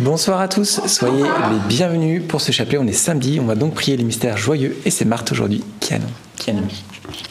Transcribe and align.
Bonsoir 0.00 0.40
à 0.40 0.48
tous, 0.48 0.80
soyez 0.86 1.24
les 1.24 1.68
bienvenus 1.68 2.22
pour 2.26 2.40
ce 2.40 2.52
chapelet. 2.52 2.78
On 2.78 2.86
est 2.86 2.92
samedi, 2.92 3.38
on 3.38 3.44
va 3.44 3.54
donc 3.54 3.74
prier 3.74 3.98
les 3.98 4.02
mystères 4.04 4.38
joyeux 4.38 4.78
et 4.86 4.90
c'est 4.90 5.04
Marthe 5.04 5.30
aujourd'hui 5.30 5.62
qui 5.78 5.92
anime. 5.92 6.66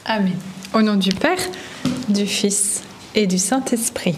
Amen. 0.06 0.34
Au 0.76 0.84
nom 0.84 0.94
du 0.94 1.10
Père, 1.10 1.40
du 2.10 2.28
Fils 2.28 2.84
et 3.16 3.26
du 3.26 3.40
Saint-Esprit. 3.40 4.14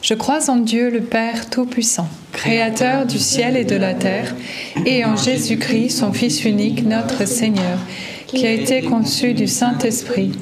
Je 0.00 0.14
crois 0.14 0.48
en 0.48 0.56
Dieu 0.56 0.88
le 0.90 1.02
Père 1.02 1.50
Tout-Puissant, 1.50 2.08
Créateur 2.32 3.04
du 3.04 3.18
ciel 3.18 3.58
et 3.58 3.66
de 3.66 3.76
la 3.76 3.92
terre, 3.92 4.34
et 4.86 5.04
en 5.04 5.14
Jésus-Christ, 5.14 5.98
son 5.98 6.14
Fils 6.14 6.46
unique, 6.46 6.86
notre 6.86 7.26
Seigneur, 7.26 7.78
qui 8.26 8.46
a 8.46 8.52
été 8.52 8.80
conçu 8.80 9.34
du 9.34 9.48
Saint-Esprit, 9.48 10.32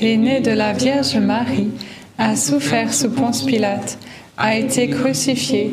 est 0.00 0.16
né 0.16 0.40
de 0.40 0.50
la 0.50 0.72
Vierge 0.72 1.16
Marie, 1.18 1.70
a 2.18 2.34
souffert 2.34 2.92
sous 2.92 3.10
Ponce 3.10 3.42
Pilate, 3.42 3.96
a 4.36 4.56
été 4.56 4.88
crucifié, 4.88 5.72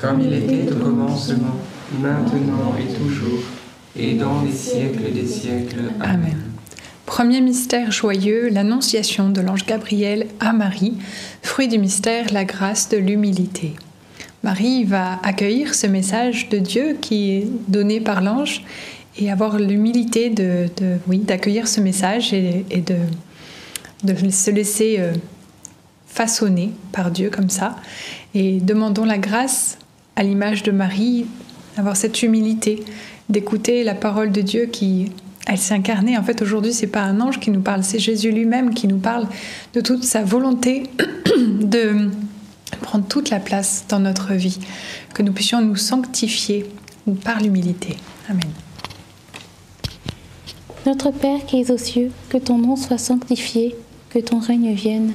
Comme 0.00 0.20
il 0.22 0.32
était 0.32 0.72
au 0.72 0.76
commencement, 0.76 1.56
maintenant 2.00 2.74
et 2.78 2.90
toujours, 2.94 3.40
et 3.94 4.14
dans 4.14 4.42
les 4.42 4.52
siècles 4.52 5.12
des 5.12 5.26
siècles. 5.26 5.92
Amen. 6.00 6.38
Premier 7.04 7.42
mystère 7.42 7.90
joyeux, 7.90 8.48
l'annonciation 8.48 9.28
de 9.28 9.42
l'ange 9.42 9.66
Gabriel 9.66 10.26
à 10.38 10.54
Marie, 10.54 10.94
fruit 11.42 11.68
du 11.68 11.78
mystère, 11.78 12.32
la 12.32 12.44
grâce 12.44 12.88
de 12.88 12.96
l'humilité. 12.96 13.74
Marie 14.42 14.84
va 14.84 15.18
accueillir 15.22 15.74
ce 15.74 15.86
message 15.86 16.48
de 16.48 16.58
Dieu 16.58 16.96
qui 16.98 17.32
est 17.32 17.48
donné 17.68 18.00
par 18.00 18.22
l'ange 18.22 18.64
et 19.18 19.30
avoir 19.30 19.58
l'humilité 19.58 20.30
de, 20.30 20.68
de, 20.78 20.96
oui, 21.08 21.18
d'accueillir 21.18 21.68
ce 21.68 21.82
message 21.82 22.32
et, 22.32 22.64
et 22.70 22.80
de, 22.80 22.96
de, 24.04 24.30
se 24.30 24.50
laisser 24.50 24.96
euh, 24.98 25.12
façonner 26.06 26.72
par 26.92 27.10
Dieu 27.10 27.28
comme 27.28 27.50
ça. 27.50 27.76
Et 28.34 28.60
demandons 28.60 29.04
la 29.04 29.18
grâce 29.18 29.76
à 30.20 30.22
l'image 30.22 30.62
de 30.62 30.70
Marie, 30.70 31.24
d'avoir 31.76 31.96
cette 31.96 32.22
humilité, 32.22 32.84
d'écouter 33.30 33.84
la 33.84 33.94
parole 33.94 34.32
de 34.32 34.42
Dieu 34.42 34.66
qui 34.66 35.10
elle 35.46 35.56
s'est 35.56 35.72
incarnée. 35.72 36.18
En 36.18 36.22
fait, 36.22 36.42
aujourd'hui, 36.42 36.74
c'est 36.74 36.88
pas 36.88 37.00
un 37.00 37.22
ange 37.22 37.40
qui 37.40 37.50
nous 37.50 37.62
parle, 37.62 37.82
c'est 37.82 37.98
Jésus 37.98 38.30
lui-même 38.30 38.74
qui 38.74 38.86
nous 38.86 38.98
parle 38.98 39.26
de 39.72 39.80
toute 39.80 40.04
sa 40.04 40.22
volonté 40.22 40.82
de 41.38 42.10
prendre 42.82 43.06
toute 43.06 43.30
la 43.30 43.40
place 43.40 43.86
dans 43.88 43.98
notre 43.98 44.34
vie, 44.34 44.58
que 45.14 45.22
nous 45.22 45.32
puissions 45.32 45.62
nous 45.62 45.76
sanctifier 45.76 46.66
par 47.24 47.40
l'humilité. 47.40 47.96
Amen. 48.28 48.42
Notre 50.84 51.12
Père 51.12 51.46
qui 51.46 51.62
es 51.62 51.70
aux 51.70 51.78
cieux, 51.78 52.10
que 52.28 52.36
ton 52.36 52.58
nom 52.58 52.76
soit 52.76 52.98
sanctifié, 52.98 53.74
que 54.10 54.18
ton 54.18 54.38
règne 54.38 54.74
vienne, 54.74 55.14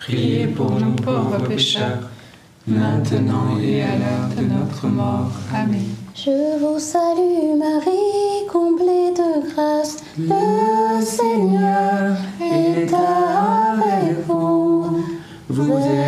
priez 0.00 0.46
pour 0.46 0.70
nous 0.72 0.92
pauvres 0.92 1.38
pécheurs, 1.46 2.08
maintenant 2.66 3.58
et 3.60 3.82
à 3.82 3.96
l'heure 3.96 4.28
de 4.36 4.42
notre 4.42 4.86
mort. 4.86 5.30
Amen. 5.54 5.84
Je 6.14 6.58
vous 6.58 6.78
salue 6.78 7.56
Marie, 7.58 8.46
comblée 8.50 9.12
de 9.14 9.52
grâce. 9.52 9.98
Le 10.18 11.04
Seigneur 11.04 12.16
est 12.40 12.92
avec 12.92 14.26
vous. 14.26 15.04
Vous 15.48 15.78
êtes 15.78 16.07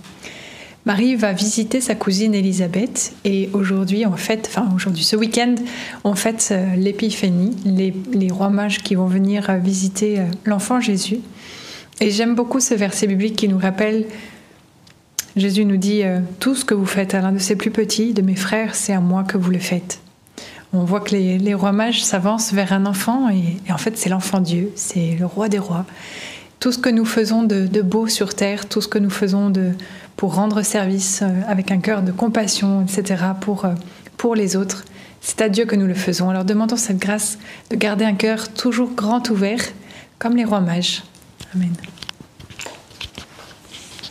Marie 0.85 1.15
va 1.15 1.31
visiter 1.31 1.79
sa 1.79 1.93
cousine 1.93 2.33
Élisabeth 2.33 3.13
et 3.23 3.49
aujourd'hui, 3.53 4.07
en 4.07 4.15
fait, 4.15 4.47
enfin 4.49 4.67
aujourd'hui, 4.75 5.03
ce 5.03 5.15
week-end, 5.15 5.53
on 6.03 6.15
fête 6.15 6.49
euh, 6.51 6.75
l'épiphanie, 6.75 7.55
les, 7.65 7.93
les 8.11 8.31
rois 8.31 8.49
mages 8.49 8.81
qui 8.81 8.95
vont 8.95 9.05
venir 9.05 9.51
euh, 9.51 9.57
visiter 9.57 10.19
euh, 10.19 10.23
l'enfant 10.45 10.81
Jésus. 10.81 11.19
Et 11.99 12.09
j'aime 12.09 12.33
beaucoup 12.33 12.59
ce 12.59 12.73
verset 12.73 13.05
biblique 13.05 13.35
qui 13.35 13.47
nous 13.47 13.59
rappelle, 13.59 14.05
Jésus 15.35 15.65
nous 15.65 15.77
dit, 15.77 16.01
tout 16.39 16.55
ce 16.55 16.65
que 16.65 16.73
vous 16.73 16.87
faites 16.87 17.13
à 17.13 17.21
l'un 17.21 17.31
de 17.31 17.37
ces 17.37 17.55
plus 17.55 17.69
petits, 17.69 18.13
de 18.13 18.23
mes 18.23 18.35
frères, 18.35 18.73
c'est 18.73 18.91
à 18.91 18.99
moi 18.99 19.23
que 19.23 19.37
vous 19.37 19.51
le 19.51 19.59
faites. 19.59 19.99
On 20.73 20.83
voit 20.83 20.99
que 20.99 21.11
les, 21.11 21.37
les 21.37 21.53
rois 21.53 21.71
mages 21.71 22.03
s'avancent 22.03 22.53
vers 22.53 22.73
un 22.73 22.87
enfant 22.87 23.29
et, 23.29 23.71
en 23.71 23.77
fait 23.77 23.97
c'est 23.99 24.09
l'enfant 24.09 24.41
Dieu, 24.41 24.71
c'est 24.75 25.15
le 25.19 25.27
roi 25.27 25.47
des 25.47 25.59
rois. 25.59 25.85
Tout 26.59 26.71
ce 26.71 26.79
que 26.79 26.89
nous 26.89 27.05
faisons 27.05 27.43
de 27.43 27.81
beau 27.81 28.07
sur 28.07 28.33
terre, 28.33 28.67
tout 28.67 28.81
ce 28.81 28.87
que 28.87 28.97
nous 28.97 29.09
faisons 29.11 29.51
de, 29.51 29.71
pour 30.21 30.35
rendre 30.35 30.61
service 30.61 31.23
euh, 31.23 31.41
avec 31.47 31.71
un 31.71 31.79
cœur 31.79 32.03
de 32.03 32.11
compassion, 32.11 32.83
etc., 32.83 33.23
pour, 33.41 33.65
euh, 33.65 33.73
pour 34.17 34.35
les 34.35 34.55
autres, 34.55 34.85
c'est 35.19 35.41
à 35.41 35.49
Dieu 35.49 35.65
que 35.65 35.75
nous 35.75 35.87
le 35.87 35.95
faisons. 35.95 36.29
Alors 36.29 36.45
demandons 36.45 36.75
cette 36.75 36.99
grâce 36.99 37.39
de 37.71 37.75
garder 37.75 38.05
un 38.05 38.13
cœur 38.13 38.53
toujours 38.53 38.91
grand 38.91 39.27
ouvert, 39.31 39.63
comme 40.19 40.35
les 40.35 40.45
rois 40.45 40.61
mages. 40.61 41.01
Amen. 41.55 41.73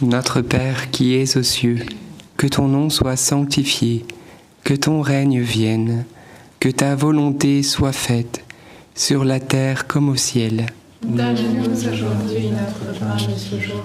Notre 0.03 0.41
Père 0.41 0.91
qui 0.91 1.15
es 1.15 1.37
aux 1.37 1.45
cieux, 1.45 1.79
que 2.37 2.49
ton 2.49 2.67
nom 2.67 2.91
soit 2.91 3.15
sanctifié, 3.15 4.05
que 4.65 4.75
ton 4.75 5.03
règne 5.03 5.41
vienne, 5.41 6.07
que 6.59 6.71
ta 6.71 6.97
volonté 6.97 7.63
soit 7.63 7.93
faite, 7.93 8.43
sur 8.97 9.25
la 9.25 9.39
terre 9.39 9.87
comme 9.87 10.09
au 10.09 10.17
ciel. 10.17 10.67
Donne-nous 11.05 11.71
aujourd'hui 11.71 12.51
notre 12.51 12.99
pain 12.99 13.15
de 13.15 13.39
ce 13.39 13.61
jour. 13.61 13.85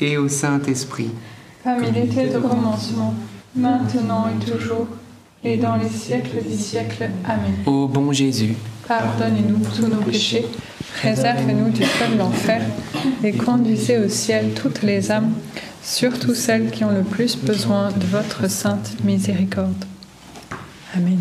Et 0.00 0.16
au 0.16 0.28
Saint-Esprit. 0.28 1.10
Comme 1.62 1.82
il 1.84 1.96
était 1.96 2.34
au 2.36 2.40
commencement, 2.40 3.14
maintenant 3.54 4.26
et 4.28 4.44
toujours, 4.44 4.86
et 5.42 5.56
dans 5.56 5.76
les 5.76 5.88
siècles 5.88 6.42
des 6.46 6.56
siècles. 6.56 7.10
Amen. 7.24 7.54
Ô 7.66 7.86
bon 7.86 8.12
Jésus, 8.12 8.54
Pardonnez-nous 8.86 9.60
tous 9.74 9.86
nos 9.86 10.02
péchés, 10.02 10.46
préservez-nous 10.98 11.70
du 11.70 11.84
feu 11.84 12.12
de 12.12 12.18
l'enfer, 12.18 12.62
et 13.22 13.32
conduisez 13.32 13.98
au 13.98 14.08
ciel 14.08 14.52
toutes 14.54 14.82
les 14.82 15.10
âmes, 15.10 15.32
surtout 15.82 16.34
celles 16.34 16.70
qui 16.70 16.84
ont 16.84 16.90
le 16.90 17.02
plus 17.02 17.36
besoin 17.36 17.90
de 17.92 18.06
votre 18.06 18.48
sainte 18.50 18.96
miséricorde. 19.04 19.84
Amen. 20.94 21.18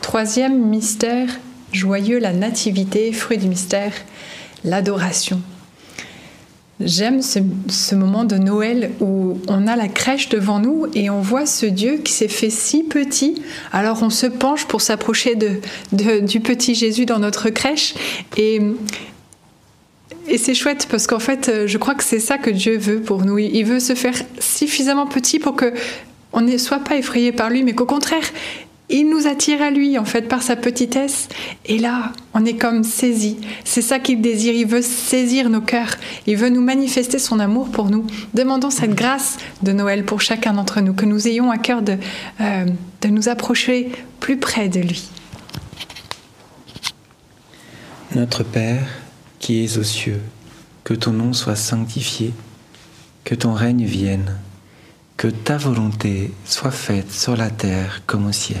Troisième 0.00 0.68
mystère 0.68 1.28
joyeux, 1.72 2.18
la 2.18 2.32
nativité, 2.32 3.12
fruit 3.12 3.38
du 3.38 3.48
mystère, 3.48 3.92
l'adoration. 4.64 5.40
J'aime 6.84 7.22
ce, 7.22 7.94
moment 7.94 8.24
de 8.24 8.36
Noël 8.36 8.90
où 9.00 9.38
on 9.48 9.66
a 9.66 9.76
la 9.76 9.88
crèche 9.88 10.28
devant 10.28 10.58
nous 10.58 10.86
et 10.94 11.10
on 11.10 11.20
voit 11.20 11.46
ce 11.46 11.66
Dieu 11.66 11.98
qui 11.98 12.12
s'est 12.12 12.28
fait 12.28 12.50
si 12.50 12.82
petit. 12.82 13.42
Alors 13.72 14.02
on 14.02 14.10
se 14.10 14.26
penche 14.26 14.66
pour 14.66 14.80
s'approcher 14.80 15.34
de- 15.34 16.20
du 16.20 16.40
petit 16.40 16.74
Jésus 16.74 17.06
dans 17.06 17.18
notre 17.18 17.50
crèche 17.50 17.94
et, 18.36 18.60
et 20.28 20.38
c'est 20.38 20.54
chouette 20.54 20.86
parce 20.90 21.06
qu'en 21.06 21.18
fait, 21.18 21.48
euh, 21.48 21.66
je 21.66 21.78
crois 21.78 21.94
que 21.94 22.04
c'est 22.04 22.20
ça 22.20 22.38
que 22.38 22.50
Dieu 22.50 22.76
veut 22.78 23.00
pour 23.00 23.24
nous. 23.24 23.38
Il 23.38 23.64
veut 23.64 23.80
se 23.80 23.94
faire 23.94 24.14
suffisamment 24.38 25.06
petit 25.06 25.38
pour 25.38 25.56
que 25.56 25.72
on 26.32 26.40
ne 26.40 26.56
soit 26.56 26.78
pas 26.80 26.96
effrayé 26.96 27.30
par 27.32 27.50
lui, 27.50 27.62
mais 27.62 27.74
qu'au 27.74 27.84
contraire, 27.84 28.24
il 28.92 29.08
nous 29.08 29.26
attire 29.26 29.62
à 29.62 29.70
lui, 29.70 29.98
en 29.98 30.04
fait, 30.04 30.28
par 30.28 30.42
sa 30.42 30.54
petitesse. 30.54 31.28
Et 31.64 31.78
là, 31.78 32.12
on 32.34 32.44
est 32.44 32.56
comme 32.56 32.84
saisi. 32.84 33.38
C'est 33.64 33.80
ça 33.80 33.98
qu'il 33.98 34.20
désire. 34.20 34.52
Il 34.52 34.66
veut 34.66 34.82
saisir 34.82 35.48
nos 35.48 35.62
cœurs. 35.62 35.96
Il 36.26 36.36
veut 36.36 36.50
nous 36.50 36.60
manifester 36.60 37.18
son 37.18 37.40
amour 37.40 37.70
pour 37.70 37.86
nous. 37.86 38.06
Demandons 38.34 38.70
cette 38.70 38.94
grâce 38.94 39.38
de 39.62 39.72
Noël 39.72 40.04
pour 40.04 40.20
chacun 40.20 40.52
d'entre 40.52 40.82
nous, 40.82 40.92
que 40.92 41.06
nous 41.06 41.26
ayons 41.26 41.50
à 41.50 41.56
cœur 41.56 41.80
de, 41.80 41.96
euh, 42.42 42.66
de 43.00 43.08
nous 43.08 43.30
approcher 43.30 43.90
plus 44.20 44.36
près 44.36 44.68
de 44.68 44.80
lui. 44.80 45.08
Notre 48.14 48.44
Père, 48.44 48.86
qui 49.38 49.64
es 49.64 49.78
aux 49.78 49.82
cieux, 49.82 50.20
que 50.84 50.92
ton 50.92 51.12
nom 51.12 51.32
soit 51.32 51.56
sanctifié, 51.56 52.34
que 53.24 53.34
ton 53.34 53.54
règne 53.54 53.86
vienne, 53.86 54.36
que 55.16 55.28
ta 55.28 55.56
volonté 55.56 56.30
soit 56.44 56.70
faite 56.70 57.10
sur 57.10 57.38
la 57.38 57.48
terre 57.48 58.02
comme 58.06 58.26
au 58.26 58.32
ciel. 58.32 58.60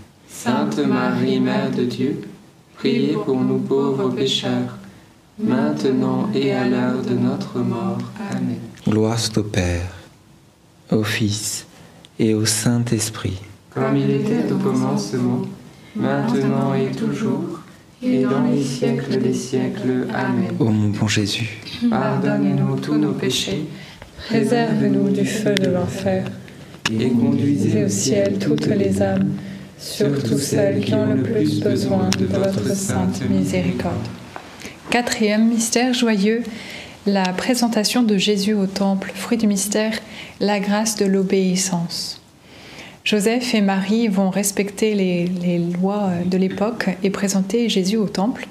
Sainte 0.31 0.79
Marie, 0.79 1.39
Mère 1.39 1.71
de 1.71 1.83
Dieu, 1.83 2.21
priez 2.77 3.13
pour 3.25 3.39
nous 3.41 3.59
pauvres 3.59 4.09
pécheurs, 4.09 4.77
maintenant 5.37 6.29
et 6.33 6.51
à 6.53 6.67
l'heure 6.67 7.01
de 7.03 7.13
notre 7.13 7.59
mort. 7.59 7.99
Amen. 8.31 8.57
Gloire 8.87 9.19
soit 9.19 9.37
au 9.39 9.43
Père, 9.43 9.91
au 10.91 11.03
Fils 11.03 11.65
et 12.17 12.33
au 12.33 12.45
Saint-Esprit. 12.45 13.39
Comme 13.73 13.97
il 13.97 14.09
était 14.09 14.51
au 14.51 14.57
commencement, 14.57 15.41
maintenant 15.95 16.73
et 16.73 16.91
toujours, 16.95 17.59
et 18.01 18.23
dans 18.23 18.43
les 18.49 18.63
siècles 18.63 19.19
des 19.21 19.33
siècles. 19.33 20.07
Amen. 20.13 20.55
Ô 20.59 20.65
mon 20.65 20.89
bon 20.89 21.07
Jésus, 21.07 21.59
Pardonne-nous 21.89 22.77
tous 22.79 22.95
nos 22.95 23.13
péchés, 23.13 23.65
Réserve-nous 24.29 25.09
du 25.09 25.25
feu 25.25 25.55
de 25.55 25.69
l'enfer. 25.71 26.25
et 26.91 27.09
conduisez 27.09 27.83
au 27.85 27.89
ciel 27.89 28.37
toutes 28.39 28.67
les 28.67 29.01
âmes, 29.01 29.31
surtout 29.81 30.37
celles 30.37 30.81
qui 30.81 30.93
ont 30.93 31.07
le 31.07 31.23
plus 31.23 31.59
besoin 31.59 32.09
de 32.17 32.25
votre 32.25 32.75
sainte 32.75 33.27
miséricorde. 33.29 34.07
Quatrième 34.89 35.47
mystère 35.47 35.93
joyeux, 35.93 36.43
la 37.05 37.33
présentation 37.33 38.03
de 38.03 38.17
Jésus 38.17 38.53
au 38.53 38.67
temple, 38.67 39.11
fruit 39.15 39.37
du 39.37 39.47
mystère, 39.47 39.97
la 40.39 40.59
grâce 40.59 40.97
de 40.97 41.05
l'obéissance. 41.05 42.21
Joseph 43.03 43.55
et 43.55 43.61
Marie 43.61 44.07
vont 44.07 44.29
respecter 44.29 44.93
les, 44.93 45.25
les 45.25 45.57
lois 45.57 46.11
de 46.25 46.37
l'époque 46.37 46.89
et 47.01 47.09
présenter 47.09 47.67
Jésus 47.67 47.97
au 47.97 48.07
temple. 48.07 48.47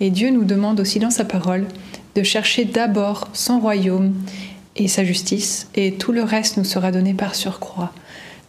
Et 0.00 0.10
Dieu 0.10 0.30
nous 0.30 0.44
demande 0.44 0.80
aussi 0.80 0.98
dans 0.98 1.10
sa 1.10 1.24
parole 1.24 1.64
de 2.14 2.22
chercher 2.22 2.66
d'abord 2.66 3.28
son 3.32 3.58
royaume 3.58 4.12
et 4.76 4.88
sa 4.88 5.04
justice, 5.04 5.68
et 5.74 5.94
tout 5.94 6.12
le 6.12 6.22
reste 6.22 6.56
nous 6.56 6.64
sera 6.64 6.90
donné 6.90 7.14
par 7.14 7.34
surcroît. 7.34 7.92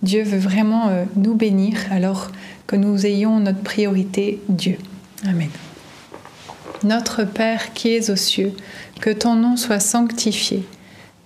Dieu 0.01 0.23
veut 0.23 0.37
vraiment 0.37 0.89
euh, 0.89 1.05
nous 1.15 1.35
bénir 1.35 1.77
alors 1.91 2.31
que 2.67 2.75
nous 2.75 3.05
ayons 3.05 3.39
notre 3.39 3.61
priorité, 3.61 4.39
Dieu. 4.49 4.77
Amen. 5.27 5.49
Notre 6.83 7.23
Père 7.23 7.73
qui 7.73 7.89
es 7.89 8.09
aux 8.09 8.15
cieux, 8.15 8.53
que 9.01 9.09
ton 9.09 9.35
nom 9.35 9.57
soit 9.57 9.79
sanctifié, 9.79 10.65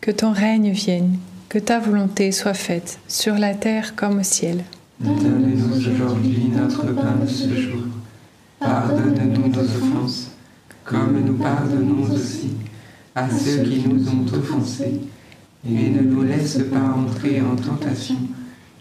que 0.01 0.11
ton 0.11 0.31
règne 0.31 0.71
vienne, 0.71 1.17
que 1.49 1.59
ta 1.59 1.79
volonté 1.79 2.31
soit 2.31 2.53
faite, 2.53 2.99
sur 3.07 3.35
la 3.35 3.53
terre 3.53 3.95
comme 3.95 4.19
au 4.19 4.23
ciel. 4.23 4.63
Donne-nous 4.99 5.77
aujourd'hui 5.77 6.51
notre 6.55 6.93
pain 6.93 7.15
de 7.21 7.27
ce 7.27 7.53
jour. 7.55 7.81
Pardonne-nous 8.59 9.47
nos 9.47 9.59
offenses, 9.59 10.31
comme 10.83 11.19
nous 11.25 11.37
pardonnons 11.37 12.03
aussi 12.13 12.51
à 13.15 13.29
ceux 13.29 13.63
qui 13.63 13.87
nous 13.87 14.07
ont 14.09 14.25
offensés. 14.33 15.01
Et 15.69 15.89
ne 15.89 16.01
nous 16.01 16.23
laisse 16.23 16.59
pas 16.71 16.95
entrer 16.97 17.41
en 17.41 17.55
tentation, 17.55 18.15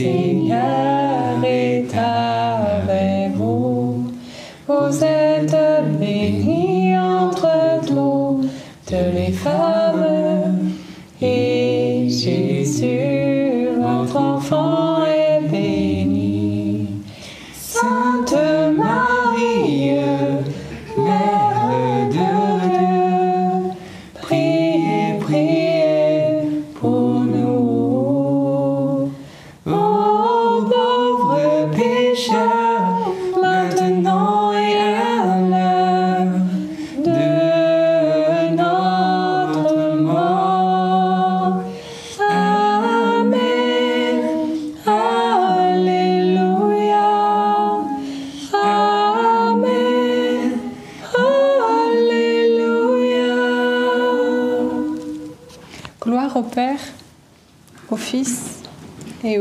Seigneur 0.00 0.96
est 0.96 0.99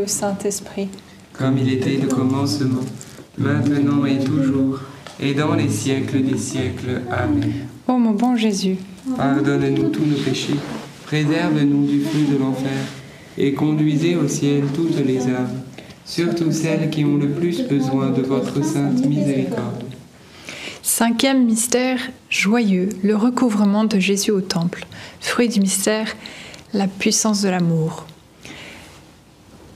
Saint-Esprit. 0.09 0.89
Comme 1.33 1.57
il 1.57 1.71
était 1.71 2.03
au 2.03 2.13
commencement, 2.13 2.81
maintenant 3.37 4.05
et 4.05 4.19
toujours, 4.19 4.79
et 5.19 5.33
dans 5.33 5.55
les 5.55 5.69
siècles 5.69 6.21
des 6.21 6.37
siècles. 6.37 7.01
Amen. 7.11 7.53
Ô 7.87 7.97
mon 7.97 8.11
bon 8.11 8.35
Jésus, 8.35 8.77
Pardonne-nous 9.15 9.89
tous 9.89 10.05
nos 10.05 10.17
péchés, 10.17 10.55
préserve-nous 11.05 11.85
du 11.85 12.01
feu 12.01 12.25
de 12.31 12.37
l'enfer, 12.37 12.79
et 13.37 13.53
conduisez 13.53 14.15
au 14.15 14.27
ciel 14.27 14.63
toutes 14.73 15.05
les 15.05 15.21
âmes, 15.27 15.61
surtout 16.05 16.51
celles 16.51 16.89
qui 16.89 17.05
ont 17.05 17.17
le 17.17 17.29
plus 17.29 17.61
besoin 17.67 18.09
de 18.09 18.21
votre 18.21 18.63
sainte 18.63 19.05
miséricorde. 19.05 19.83
Cinquième 20.81 21.45
mystère 21.45 21.99
joyeux, 22.29 22.89
le 23.03 23.15
recouvrement 23.15 23.85
de 23.85 23.99
Jésus 23.99 24.31
au 24.31 24.41
temple. 24.41 24.85
Fruit 25.21 25.47
du 25.47 25.61
mystère, 25.61 26.15
la 26.73 26.87
puissance 26.87 27.41
de 27.41 27.49
l'amour. 27.49 28.05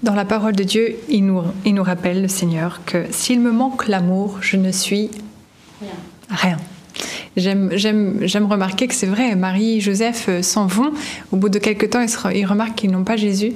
Dans 0.03 0.13
la 0.15 0.25
parole 0.25 0.53
de 0.55 0.63
Dieu, 0.63 0.97
il 1.09 1.25
nous, 1.25 1.41
il 1.65 1.73
nous 1.73 1.83
rappelle, 1.83 2.21
le 2.21 2.27
Seigneur, 2.27 2.81
que 2.85 3.05
s'il 3.11 3.39
me 3.39 3.51
manque 3.51 3.87
l'amour, 3.87 4.37
je 4.41 4.57
ne 4.57 4.71
suis 4.71 5.09
rien. 6.29 6.57
J'aime, 7.37 7.71
j'aime, 7.73 8.17
j'aime 8.21 8.45
remarquer 8.45 8.87
que 8.87 8.93
c'est 8.93 9.07
vrai, 9.07 9.35
Marie 9.35 9.77
et 9.77 9.79
Joseph 9.79 10.25
euh, 10.29 10.41
s'en 10.43 10.67
vont. 10.67 10.91
Au 11.31 11.37
bout 11.37 11.49
de 11.49 11.57
quelques 11.57 11.89
temps, 11.89 12.01
ils, 12.01 12.09
se 12.09 12.17
re- 12.19 12.35
ils 12.37 12.45
remarquent 12.45 12.75
qu'ils 12.75 12.91
n'ont 12.91 13.03
pas 13.03 13.15
Jésus. 13.15 13.53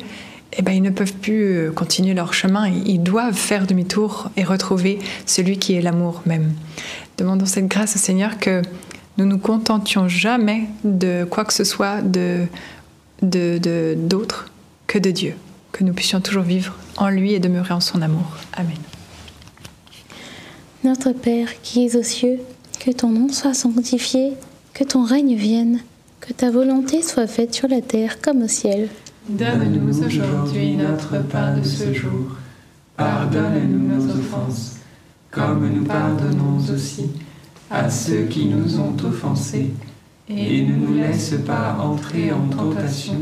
Eh 0.58 0.62
ben, 0.64 0.72
ils 0.72 0.82
ne 0.82 0.90
peuvent 0.90 1.14
plus 1.14 1.44
euh, 1.44 1.72
continuer 1.72 2.16
leur 2.16 2.34
chemin. 2.34 2.68
Ils 2.68 2.88
ils 2.88 3.04
doivent 3.04 3.36
faire 3.36 3.68
demi-tour 3.68 4.32
et 4.38 4.44
retrouver 4.44 4.98
celui 5.28 5.60
qui 5.60 5.76
est 5.76 5.82
l'amour 5.82 6.24
même. 6.26 6.54
Demandons 7.20 7.46
cette 7.46 7.68
grâce 7.68 7.96
au 7.96 8.00
Seigneur 8.00 8.40
que 8.40 8.62
nous 9.20 9.26
nous 9.26 9.38
contentions 9.38 10.08
jamais 10.08 10.64
de 10.84 11.26
quoi 11.30 11.46
que 11.46 11.54
ce 11.54 11.64
soit 11.64 12.02
de, 12.02 12.46
de, 13.22 13.60
de- 13.60 13.96
d'autre 13.96 14.50
que 14.88 14.98
de 14.98 15.12
Dieu. 15.12 15.36
Que 15.78 15.84
nous 15.84 15.94
puissions 15.94 16.22
toujours 16.22 16.44
vivre 16.44 16.74
en 16.98 17.10
lui 17.10 17.34
et 17.34 17.40
demeurer 17.40 17.74
en 17.74 17.80
son 17.80 18.02
amour. 18.02 18.38
Amen. 18.54 18.78
Notre 20.84 21.12
Père 21.12 21.62
qui 21.62 21.86
es 21.86 21.96
aux 21.96 22.04
cieux, 22.04 22.40
que 22.80 22.90
ton 22.90 23.10
nom 23.10 23.30
soit 23.30 23.54
sanctifié, 23.54 24.34
que 24.74 24.84
ton 24.84 25.04
règne 25.04 25.36
vienne, 25.36 25.82
que 26.20 26.34
ta 26.34 26.50
volonté 26.50 27.04
soit 27.04 27.28
faite 27.28 27.54
sur 27.54 27.68
la 27.68 27.82
terre 27.82 28.22
comme 28.22 28.42
au 28.42 28.48
ciel. 28.48 28.90
Donne-nous 29.30 30.04
aujourd'hui 30.04 30.78
notre 30.78 31.22
pain 31.24 31.58
de 31.58 31.64
ce 31.64 31.94
jour. 31.94 32.36
Pardonne-nous 32.96 33.96
nos 33.96 34.10
offenses, 34.10 34.78
comme 35.30 35.70
nous 35.70 35.84
pardonnons 35.84 36.58
aussi 36.74 37.12
à 37.70 37.88
ceux 37.92 38.24
qui 38.24 38.46
nous 38.46 38.80
ont 38.80 38.96
offensés. 39.04 39.74
Et 40.28 40.64
ne 40.64 40.76
nous 40.76 40.96
laisse 40.96 41.36
pas 41.46 41.78
entrer 41.80 42.32
en 42.32 42.48
tentation, 42.48 43.22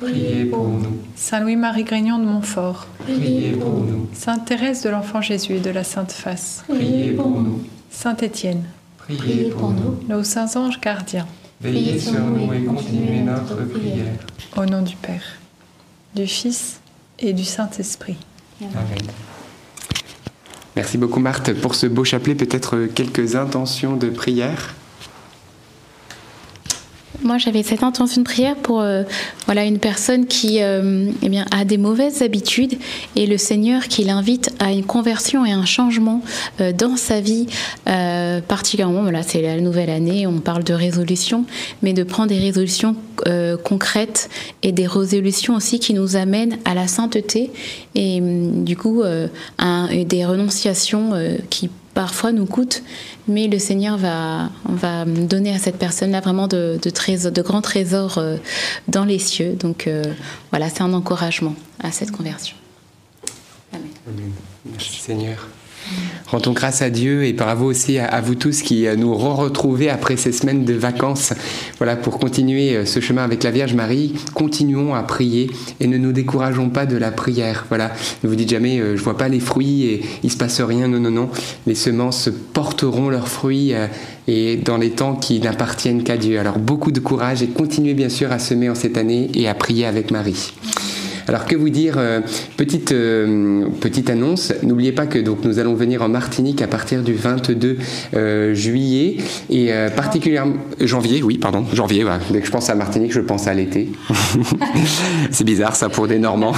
Priez 0.00 0.44
pour 0.44 0.68
nous. 0.68 0.98
Saint 1.16 1.40
Louis-Marie 1.40 1.84
Grignon 1.84 2.18
de 2.18 2.24
Montfort, 2.24 2.86
Priez 3.04 3.52
pour 3.52 3.80
nous. 3.80 4.08
Sainte 4.12 4.44
Thérèse 4.46 4.82
de 4.82 4.90
l'Enfant 4.90 5.20
Jésus 5.20 5.54
et 5.54 5.60
de 5.60 5.70
la 5.70 5.82
Sainte 5.84 6.12
Face, 6.12 6.64
Priez 6.68 7.12
pour 7.12 7.28
nous. 7.30 7.62
Saint 7.90 8.16
Étienne, 8.16 8.62
Priez 8.98 9.50
pour 9.50 9.70
nous. 9.70 9.98
nos 10.08 10.22
saints 10.22 10.54
anges 10.56 10.80
gardiens, 10.80 11.26
Veillez 11.60 11.98
sur 11.98 12.12
nous 12.20 12.52
et 12.52 12.62
continuez 12.64 13.20
notre 13.22 13.56
prière. 13.64 14.14
au 14.56 14.64
nom 14.66 14.82
du 14.82 14.94
Père, 14.94 15.22
du 16.14 16.26
Fils 16.28 16.78
et 17.18 17.32
du 17.32 17.44
Saint-Esprit. 17.44 18.16
Amen. 18.62 18.98
Merci 20.76 20.96
beaucoup 20.98 21.18
Marthe 21.18 21.52
pour 21.60 21.74
ce 21.74 21.86
beau 21.88 22.04
chapelet. 22.04 22.36
Peut-être 22.36 22.86
quelques 22.94 23.34
intentions 23.34 23.96
de 23.96 24.08
prière? 24.10 24.74
Moi, 27.22 27.36
j'avais 27.36 27.64
cette 27.64 27.82
intention 27.82 28.22
de 28.22 28.24
prière 28.24 28.54
pour 28.54 28.80
euh, 28.80 29.02
voilà 29.46 29.64
une 29.64 29.80
personne 29.80 30.26
qui 30.26 30.62
euh, 30.62 31.10
eh 31.22 31.28
bien, 31.28 31.46
a 31.50 31.64
des 31.64 31.76
mauvaises 31.76 32.22
habitudes 32.22 32.78
et 33.16 33.26
le 33.26 33.36
Seigneur 33.36 33.88
qui 33.88 34.04
l'invite 34.04 34.54
à 34.60 34.70
une 34.70 34.84
conversion 34.84 35.44
et 35.44 35.50
un 35.50 35.64
changement 35.64 36.22
euh, 36.60 36.72
dans 36.72 36.96
sa 36.96 37.20
vie, 37.20 37.46
particulièrement. 38.46 39.02
Voilà, 39.02 39.22
c'est 39.22 39.42
la 39.42 39.60
nouvelle 39.60 39.90
année, 39.90 40.26
on 40.26 40.38
parle 40.38 40.62
de 40.62 40.74
résolution, 40.74 41.44
mais 41.82 41.92
de 41.92 42.04
prendre 42.04 42.28
des 42.28 42.38
résolutions 42.38 42.94
concrètes 43.64 44.30
et 44.62 44.70
des 44.70 44.86
résolutions 44.86 45.56
aussi 45.56 45.80
qui 45.80 45.92
nous 45.92 46.14
amènent 46.14 46.58
à 46.64 46.74
la 46.74 46.86
sainteté 46.86 47.50
et 47.96 48.20
hum, 48.20 48.64
du 48.64 48.76
coup 48.76 49.02
et 49.04 50.04
des 50.04 50.24
renonciations 50.24 51.12
qui 51.50 51.68
parfois 51.98 52.30
nous 52.30 52.46
coûtent, 52.46 52.84
mais 53.26 53.48
le 53.48 53.58
Seigneur 53.58 53.98
va, 53.98 54.50
donner 55.04 55.52
à 55.52 55.58
cette 55.58 55.78
personne-là 55.78 56.20
vraiment 56.20 56.46
de, 56.46 56.78
grands 57.42 57.60
trésors 57.60 58.18
euh, 58.18 58.36
dans 58.86 59.04
les 59.04 59.18
cieux. 59.18 59.54
Donc 59.54 59.88
euh, 59.88 60.04
voilà, 60.50 60.68
c'est 60.68 60.82
un 60.82 60.92
encouragement 60.92 61.56
à 61.80 61.90
cette 61.90 62.12
conversion. 62.12 62.56
Amen. 63.72 64.30
Merci 64.64 65.00
Seigneur. 65.00 65.48
Rendons 66.26 66.52
grâce 66.52 66.82
à 66.82 66.90
Dieu 66.90 67.24
et 67.24 67.32
bravo 67.32 67.66
aussi 67.66 67.98
à, 67.98 68.20
vous 68.20 68.34
tous 68.34 68.60
qui 68.60 68.86
euh, 68.86 68.96
nous 68.96 69.14
retrouvés 69.14 69.88
après 69.88 70.16
ces 70.18 70.32
semaines 70.32 70.64
de 70.64 70.74
vacances. 70.74 71.32
Voilà, 71.78 71.96
pour 71.96 72.18
continuer 72.18 72.76
euh, 72.76 72.84
ce 72.84 73.00
chemin 73.00 73.24
avec 73.24 73.42
la 73.42 73.50
Vierge 73.50 73.72
Marie, 73.74 74.12
continuons 74.34 74.94
à 74.94 75.02
prier 75.02 75.50
et 75.80 75.86
ne 75.86 75.96
nous 75.96 76.12
décourageons 76.12 76.68
pas 76.68 76.84
de 76.84 76.96
la 76.96 77.10
prière. 77.10 77.64
Voilà, 77.68 77.92
ne 78.22 78.28
vous 78.28 78.34
dites 78.34 78.50
jamais, 78.50 78.78
euh, 78.78 78.96
je 78.96 79.02
vois 79.02 79.16
pas 79.16 79.28
les 79.28 79.40
fruits 79.40 79.84
et 79.84 80.04
il 80.22 80.30
se 80.30 80.36
passe 80.36 80.60
rien. 80.60 80.88
Non, 80.88 81.00
non, 81.00 81.10
non. 81.10 81.30
Les 81.66 81.74
semences 81.74 82.28
porteront 82.52 83.08
leurs 83.08 83.28
fruits 83.28 83.72
euh, 83.72 83.86
et 84.26 84.56
dans 84.56 84.76
les 84.76 84.90
temps 84.90 85.14
qui 85.14 85.40
n'appartiennent 85.40 86.02
qu'à 86.02 86.18
Dieu. 86.18 86.38
Alors 86.38 86.58
beaucoup 86.58 86.92
de 86.92 87.00
courage 87.00 87.42
et 87.42 87.48
continuez 87.48 87.94
bien 87.94 88.10
sûr 88.10 88.32
à 88.32 88.38
semer 88.38 88.68
en 88.68 88.74
cette 88.74 88.98
année 88.98 89.30
et 89.34 89.48
à 89.48 89.54
prier 89.54 89.86
avec 89.86 90.10
Marie. 90.10 90.52
Alors 91.28 91.44
que 91.44 91.56
vous 91.56 91.68
dire 91.68 91.96
euh, 91.98 92.20
petite 92.56 92.92
euh, 92.92 93.66
petite 93.82 94.08
annonce. 94.08 94.54
N'oubliez 94.62 94.92
pas 94.92 95.06
que 95.06 95.18
donc 95.18 95.44
nous 95.44 95.58
allons 95.58 95.74
venir 95.74 96.00
en 96.00 96.08
Martinique 96.08 96.62
à 96.62 96.66
partir 96.66 97.02
du 97.02 97.12
22 97.12 97.76
euh, 98.14 98.54
juillet 98.54 99.18
et 99.50 99.70
particulièrement 99.94 100.54
janvier. 100.80 101.22
Oui, 101.22 101.36
pardon, 101.36 101.64
janvier. 101.74 102.02
voilà. 102.02 102.20
Dès 102.30 102.40
que 102.40 102.46
je 102.46 102.50
pense 102.50 102.70
à 102.70 102.74
Martinique, 102.74 103.12
je 103.12 103.20
pense 103.20 103.46
à 103.46 103.52
l'été. 103.52 103.90
C'est 105.30 105.44
bizarre 105.44 105.76
ça 105.76 105.90
pour 105.90 106.08
des 106.08 106.18
Normands. 106.18 106.54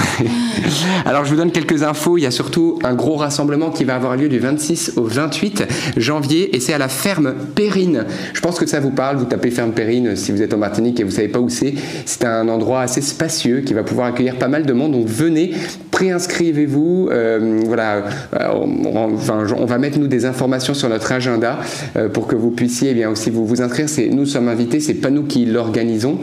Alors 1.05 1.25
je 1.25 1.31
vous 1.31 1.37
donne 1.37 1.51
quelques 1.51 1.83
infos. 1.83 2.17
Il 2.17 2.21
y 2.21 2.25
a 2.25 2.31
surtout 2.31 2.79
un 2.83 2.93
gros 2.93 3.17
rassemblement 3.17 3.71
qui 3.71 3.83
va 3.83 3.95
avoir 3.95 4.15
lieu 4.15 4.29
du 4.29 4.39
26 4.39 4.93
au 4.95 5.03
28 5.03 5.63
janvier 5.97 6.55
et 6.55 6.61
c'est 6.61 6.73
à 6.73 6.77
la 6.77 6.87
ferme 6.87 7.33
Périne. 7.55 8.05
Je 8.33 8.39
pense 8.39 8.57
que 8.57 8.65
ça 8.65 8.79
vous 8.79 8.91
parle. 8.91 9.17
Vous 9.17 9.25
tapez 9.25 9.51
ferme 9.51 9.73
Périne 9.73 10.15
si 10.15 10.31
vous 10.31 10.41
êtes 10.41 10.53
en 10.53 10.57
Martinique 10.57 10.99
et 11.01 11.03
vous 11.03 11.11
savez 11.11 11.27
pas 11.27 11.39
où 11.39 11.49
c'est. 11.49 11.73
C'est 12.05 12.23
un 12.23 12.47
endroit 12.47 12.81
assez 12.81 13.01
spacieux 13.01 13.61
qui 13.61 13.73
va 13.73 13.83
pouvoir 13.83 14.07
accueillir 14.07 14.37
pas 14.37 14.47
mal 14.47 14.60
de 14.65 14.73
monde. 14.73 14.93
Donc 14.93 15.07
venez, 15.07 15.53
préinscrivez-vous. 16.01 17.09
Euh, 17.11 17.61
voilà, 17.67 17.97
euh, 18.33 18.47
on, 18.53 19.13
enfin, 19.13 19.45
on 19.55 19.65
va 19.65 19.77
mettre 19.77 19.99
nous 19.99 20.07
des 20.07 20.25
informations 20.25 20.73
sur 20.73 20.89
notre 20.89 21.11
agenda 21.11 21.59
euh, 21.95 22.09
pour 22.09 22.25
que 22.25 22.35
vous 22.35 22.49
puissiez 22.49 22.89
eh 22.89 22.93
bien 22.95 23.11
aussi 23.11 23.29
vous 23.29 23.45
vous 23.45 23.61
inscrire. 23.61 23.87
C'est 23.87 24.07
nous 24.07 24.25
sommes 24.25 24.47
invités, 24.47 24.79
c'est 24.79 24.95
pas 24.95 25.11
nous 25.11 25.23
qui 25.23 25.45
l'organisons. 25.45 26.17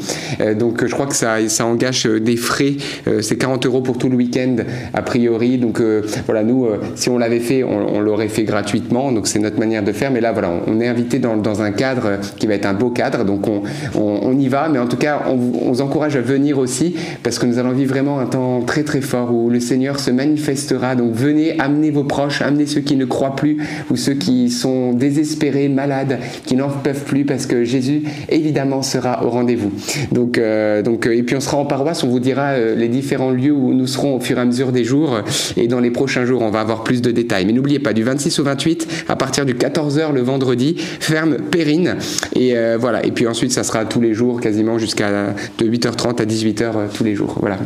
Donc 0.59 0.85
je 0.85 0.93
crois 0.93 1.07
que 1.07 1.15
ça 1.15 1.39
engage 1.65 2.07
des 2.07 2.37
frais. 2.37 2.75
C'est 3.21 3.37
40 3.37 3.67
euros 3.67 3.81
pour 3.81 3.99
tout 3.99 4.09
le 4.09 4.17
week-end 4.17 4.57
a 4.95 5.03
priori. 5.03 5.59
Donc 5.59 5.81
voilà, 6.27 6.43
nous 6.43 6.67
si 6.97 7.09
on 7.09 7.19
l'avait 7.19 7.41
fait, 7.41 7.63
on, 7.63 8.01
l'aurait 8.01 8.29
fait 8.29 8.45
gratuitement. 8.45 9.13
Donc 9.13 9.27
c'est 9.29 9.39
notre 9.39 9.59
manière 9.59 9.85
de 9.85 9.93
faire. 9.93 10.11
Mais 10.11 10.21
là 10.21 10.33
voilà, 10.33 10.51
on, 10.67 10.81
est 10.81 10.89
invité 10.89 11.19
dans, 11.19 11.63
un 11.63 11.71
cadre 11.71 12.19
qui 12.39 12.47
va 12.47 12.55
être 12.55 12.67
un 12.67 12.75
beau 12.75 12.91
cadre. 12.91 13.25
Donc 13.25 13.47
on, 13.47 13.63
on, 13.95 14.39
y 14.39 14.49
va. 14.49 14.69
Mais 14.69 14.79
en 14.79 14.87
tout 14.87 14.97
cas, 14.97 15.23
on 15.29 15.37
vous 15.37 15.81
encourage 15.81 16.17
à 16.17 16.21
venir 16.21 16.59
aussi 16.59 16.97
parce 17.23 17.39
que 17.39 17.47
nous 17.47 17.59
allons 17.59 17.73
vivre 17.73 17.93
vraiment 17.93 18.19
un 18.19 18.27
temps 18.27 18.63
très 18.63 18.83
très 18.83 19.01
fort 19.01 19.33
où 19.33 19.51
le 19.51 19.61
Seigneur 19.69 20.01
se 20.01 20.11
manifestera. 20.11 20.95
Donc 20.95 21.15
venez, 21.15 21.59
amenez 21.61 21.91
vos 21.91 22.05
proches, 22.05 22.43
amenez 22.43 22.67
ceux 22.67 22.81
qui 22.81 22.97
ne 22.97 23.05
croient 23.05 23.37
plus 23.37 23.59
ou 23.91 23.97
ceux 23.97 24.15
qui 24.15 24.51
sont 24.51 24.93
désespérés, 24.93 25.69
malades, 25.69 26.19
qui 26.45 26.57
n'en 26.57 26.69
peuvent 26.69 27.05
plus 27.05 27.25
parce 27.25 27.47
que 27.47 27.65
Jésus 27.65 28.03
évidemment 28.29 28.83
sera 28.83 29.25
au 29.25 29.31
rendez-vous. 29.31 29.73
Donc, 30.13 30.39
euh, 30.39 30.83
donc 30.83 31.07
euh, 31.07 31.17
et 31.17 31.23
puis 31.23 31.37
on 31.37 31.41
sera 31.41 31.59
en 31.59 31.67
paroisse, 31.67 32.03
on 32.05 32.09
vous 32.09 32.21
dira 32.21 32.53
euh, 32.53 32.75
les 32.75 32.89
différents 32.89 33.31
lieux 33.31 33.53
où 33.53 33.75
nous 33.75 33.87
serons 33.87 34.17
au 34.17 34.21
fur 34.21 34.39
et 34.39 34.41
à 34.41 34.45
mesure 34.45 34.73
des 34.73 34.85
jours 34.85 35.21
et 35.57 35.69
dans 35.69 35.81
les 35.81 35.91
prochains 35.91 36.25
jours 36.25 36.43
on 36.43 36.51
va 36.51 36.61
avoir 36.61 36.85
plus 36.85 37.03
de 37.03 37.11
détails. 37.11 37.47
Mais 37.47 37.53
n'oubliez 37.53 37.79
pas 37.79 37.93
du 37.93 38.03
26 38.03 38.39
au 38.39 38.45
28 38.45 39.05
à 39.09 39.17
partir 39.17 39.45
du 39.45 39.55
14h 39.55 40.13
le 40.13 40.21
vendredi, 40.21 40.77
ferme 40.79 41.37
Périne 41.51 41.97
et 42.35 42.55
voilà. 42.79 43.05
Et 43.05 43.11
puis 43.11 43.27
ensuite 43.27 43.53
ça 43.53 43.65
sera 43.65 43.85
tous 43.85 44.01
les 44.01 44.15
jours 44.15 44.41
quasiment 44.41 44.79
jusqu'à 44.79 45.35
de 45.59 45.67
8h30 45.67 46.23
à 46.23 46.25
18h 46.25 46.63
euh, 46.63 46.87
tous 46.93 47.05
les 47.05 47.15
jours. 47.15 47.37
Voilà. 47.41 47.59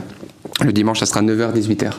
Le 0.65 0.73
dimanche, 0.73 1.01
ça 1.01 1.07
sera 1.07 1.23
9h, 1.23 1.53
18h. 1.53 1.91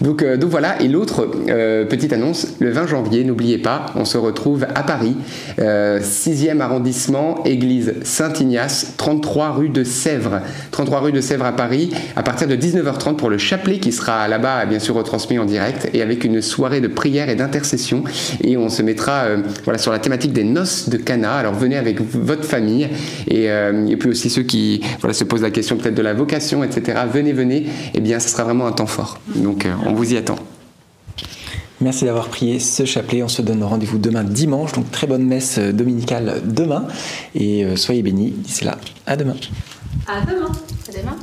Donc, 0.00 0.22
euh, 0.22 0.36
voilà, 0.42 0.80
et 0.80 0.88
l'autre 0.88 1.30
euh, 1.48 1.84
petite 1.84 2.12
annonce, 2.12 2.54
le 2.58 2.70
20 2.70 2.86
janvier, 2.86 3.24
n'oubliez 3.24 3.58
pas, 3.58 3.86
on 3.94 4.04
se 4.04 4.16
retrouve 4.16 4.66
à 4.74 4.82
Paris, 4.82 5.16
euh, 5.58 6.00
6e 6.00 6.60
arrondissement, 6.60 7.44
église 7.44 7.94
Saint-Ignace, 8.02 8.94
33 8.96 9.50
rue 9.52 9.68
de 9.68 9.84
Sèvres. 9.84 10.40
33 10.70 11.00
rue 11.00 11.12
de 11.12 11.20
Sèvres 11.20 11.44
à 11.44 11.52
Paris, 11.52 11.90
à 12.16 12.22
partir 12.22 12.48
de 12.48 12.56
19h30 12.56 13.16
pour 13.16 13.30
le 13.30 13.38
chapelet 13.38 13.78
qui 13.78 13.92
sera 13.92 14.28
là-bas, 14.28 14.64
bien 14.66 14.78
sûr, 14.78 14.94
retransmis 14.94 15.38
en 15.38 15.44
direct, 15.44 15.90
et 15.92 16.02
avec 16.02 16.24
une 16.24 16.40
soirée 16.40 16.80
de 16.80 16.88
prière 16.88 17.28
et 17.28 17.36
d'intercession. 17.36 18.04
Et 18.42 18.56
on 18.56 18.68
se 18.68 18.82
mettra 18.82 19.24
euh, 19.24 19.42
sur 19.76 19.92
la 19.92 19.98
thématique 19.98 20.32
des 20.32 20.44
noces 20.44 20.88
de 20.88 20.96
Cana. 20.96 21.34
Alors 21.34 21.54
venez 21.54 21.76
avec 21.76 22.00
votre 22.00 22.44
famille, 22.44 22.88
et, 23.28 23.50
euh, 23.50 23.94
puis 23.98 24.08
aussi 24.08 24.30
ceux 24.30 24.42
qui 24.42 24.80
se 25.12 25.24
posent 25.24 25.42
la 25.42 25.50
question 25.50 25.76
peut-être 25.76 25.94
de 25.94 26.02
la 26.02 26.14
vocation, 26.14 26.64
etc. 26.64 26.98
Venez, 27.12 27.32
venez, 27.32 27.66
eh 27.94 28.00
bien, 28.00 28.20
ce 28.20 28.28
sera 28.28 28.44
vraiment 28.44 28.66
un 28.66 28.72
temps 28.72 28.86
fort. 28.86 29.18
Donc, 29.34 29.66
euh, 29.66 29.74
on 29.86 29.92
vous 29.92 30.12
y 30.12 30.16
attend. 30.16 30.36
Merci 31.80 32.04
d'avoir 32.04 32.28
prié 32.28 32.60
ce 32.60 32.84
chapelet. 32.84 33.22
On 33.22 33.28
se 33.28 33.40
donne 33.40 33.62
rendez-vous 33.62 33.98
demain 33.98 34.22
dimanche, 34.22 34.72
donc 34.72 34.90
très 34.90 35.06
bonne 35.06 35.24
messe 35.24 35.56
euh, 35.58 35.72
dominicale 35.72 36.42
demain. 36.44 36.86
Et 37.34 37.64
euh, 37.64 37.76
soyez 37.76 38.02
bénis. 38.02 38.30
D'ici 38.30 38.64
là, 38.64 38.76
à 39.06 39.16
demain. 39.16 39.36
À 40.06 40.20
demain. 40.20 40.52
À 40.88 40.92
demain. 40.92 41.16